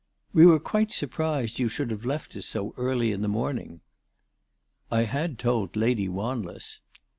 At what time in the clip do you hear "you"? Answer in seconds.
1.59-1.69